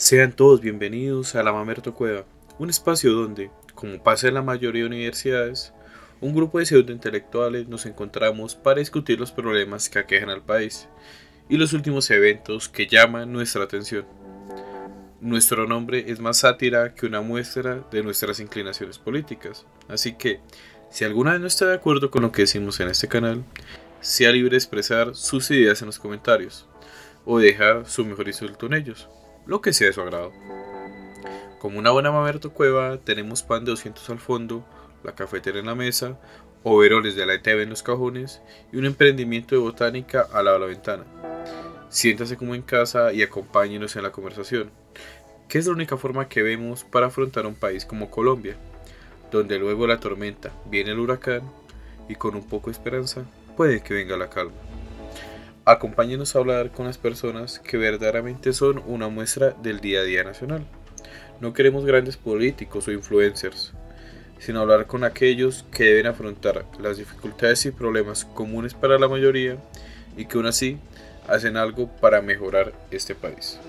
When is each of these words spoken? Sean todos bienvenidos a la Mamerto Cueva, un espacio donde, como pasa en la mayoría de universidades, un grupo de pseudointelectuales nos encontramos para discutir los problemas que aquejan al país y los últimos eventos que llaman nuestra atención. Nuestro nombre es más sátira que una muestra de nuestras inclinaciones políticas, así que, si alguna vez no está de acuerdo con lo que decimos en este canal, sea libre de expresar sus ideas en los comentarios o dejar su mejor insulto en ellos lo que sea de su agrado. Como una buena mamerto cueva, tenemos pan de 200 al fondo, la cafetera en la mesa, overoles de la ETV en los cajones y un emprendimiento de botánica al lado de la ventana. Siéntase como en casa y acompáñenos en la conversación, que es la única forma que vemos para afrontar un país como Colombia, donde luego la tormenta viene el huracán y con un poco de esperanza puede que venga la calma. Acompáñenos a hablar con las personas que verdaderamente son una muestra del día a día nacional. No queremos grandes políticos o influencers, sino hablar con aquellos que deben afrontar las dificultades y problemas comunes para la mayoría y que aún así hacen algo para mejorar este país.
Sean 0.00 0.32
todos 0.32 0.62
bienvenidos 0.62 1.34
a 1.34 1.42
la 1.42 1.52
Mamerto 1.52 1.92
Cueva, 1.92 2.24
un 2.58 2.70
espacio 2.70 3.12
donde, 3.12 3.50
como 3.74 4.02
pasa 4.02 4.28
en 4.28 4.34
la 4.34 4.40
mayoría 4.40 4.80
de 4.80 4.86
universidades, 4.86 5.74
un 6.22 6.34
grupo 6.34 6.58
de 6.58 6.64
pseudointelectuales 6.64 7.68
nos 7.68 7.84
encontramos 7.84 8.54
para 8.54 8.78
discutir 8.78 9.20
los 9.20 9.30
problemas 9.30 9.90
que 9.90 9.98
aquejan 9.98 10.30
al 10.30 10.40
país 10.40 10.88
y 11.50 11.58
los 11.58 11.74
últimos 11.74 12.10
eventos 12.10 12.70
que 12.70 12.86
llaman 12.86 13.30
nuestra 13.30 13.64
atención. 13.64 14.06
Nuestro 15.20 15.66
nombre 15.66 16.06
es 16.08 16.18
más 16.18 16.38
sátira 16.38 16.94
que 16.94 17.04
una 17.04 17.20
muestra 17.20 17.84
de 17.90 18.02
nuestras 18.02 18.40
inclinaciones 18.40 18.98
políticas, 18.98 19.66
así 19.86 20.14
que, 20.14 20.40
si 20.90 21.04
alguna 21.04 21.32
vez 21.32 21.42
no 21.42 21.46
está 21.46 21.66
de 21.66 21.74
acuerdo 21.74 22.10
con 22.10 22.22
lo 22.22 22.32
que 22.32 22.42
decimos 22.42 22.80
en 22.80 22.88
este 22.88 23.06
canal, 23.06 23.44
sea 24.00 24.32
libre 24.32 24.52
de 24.52 24.56
expresar 24.56 25.14
sus 25.14 25.50
ideas 25.50 25.82
en 25.82 25.86
los 25.88 25.98
comentarios 25.98 26.66
o 27.26 27.38
dejar 27.38 27.86
su 27.86 28.02
mejor 28.06 28.28
insulto 28.28 28.64
en 28.64 28.72
ellos 28.72 29.06
lo 29.50 29.60
que 29.60 29.72
sea 29.72 29.88
de 29.88 29.92
su 29.92 30.00
agrado. 30.00 30.30
Como 31.58 31.80
una 31.80 31.90
buena 31.90 32.12
mamerto 32.12 32.52
cueva, 32.52 32.98
tenemos 32.98 33.42
pan 33.42 33.64
de 33.64 33.72
200 33.72 34.08
al 34.10 34.20
fondo, 34.20 34.64
la 35.02 35.16
cafetera 35.16 35.58
en 35.58 35.66
la 35.66 35.74
mesa, 35.74 36.16
overoles 36.62 37.16
de 37.16 37.26
la 37.26 37.34
ETV 37.34 37.62
en 37.62 37.70
los 37.70 37.82
cajones 37.82 38.40
y 38.72 38.76
un 38.76 38.86
emprendimiento 38.86 39.56
de 39.56 39.60
botánica 39.60 40.28
al 40.32 40.44
lado 40.44 40.60
de 40.60 40.66
la 40.66 40.72
ventana. 40.72 41.04
Siéntase 41.88 42.36
como 42.36 42.54
en 42.54 42.62
casa 42.62 43.12
y 43.12 43.24
acompáñenos 43.24 43.96
en 43.96 44.04
la 44.04 44.12
conversación, 44.12 44.70
que 45.48 45.58
es 45.58 45.66
la 45.66 45.72
única 45.72 45.96
forma 45.96 46.28
que 46.28 46.42
vemos 46.42 46.84
para 46.84 47.06
afrontar 47.06 47.44
un 47.44 47.56
país 47.56 47.84
como 47.84 48.08
Colombia, 48.08 48.54
donde 49.32 49.58
luego 49.58 49.84
la 49.88 49.98
tormenta 49.98 50.52
viene 50.66 50.92
el 50.92 51.00
huracán 51.00 51.42
y 52.08 52.14
con 52.14 52.36
un 52.36 52.46
poco 52.46 52.66
de 52.66 52.74
esperanza 52.74 53.24
puede 53.56 53.82
que 53.82 53.94
venga 53.94 54.16
la 54.16 54.30
calma. 54.30 54.69
Acompáñenos 55.66 56.34
a 56.34 56.38
hablar 56.38 56.70
con 56.70 56.86
las 56.86 56.96
personas 56.96 57.58
que 57.58 57.76
verdaderamente 57.76 58.54
son 58.54 58.82
una 58.86 59.08
muestra 59.08 59.50
del 59.62 59.80
día 59.80 60.00
a 60.00 60.04
día 60.04 60.24
nacional. 60.24 60.64
No 61.40 61.52
queremos 61.52 61.84
grandes 61.84 62.16
políticos 62.16 62.88
o 62.88 62.92
influencers, 62.92 63.72
sino 64.38 64.60
hablar 64.60 64.86
con 64.86 65.04
aquellos 65.04 65.66
que 65.70 65.84
deben 65.84 66.06
afrontar 66.06 66.64
las 66.80 66.96
dificultades 66.96 67.66
y 67.66 67.72
problemas 67.72 68.24
comunes 68.24 68.72
para 68.72 68.98
la 68.98 69.08
mayoría 69.08 69.58
y 70.16 70.24
que 70.24 70.38
aún 70.38 70.46
así 70.46 70.78
hacen 71.28 71.58
algo 71.58 71.88
para 72.00 72.22
mejorar 72.22 72.72
este 72.90 73.14
país. 73.14 73.60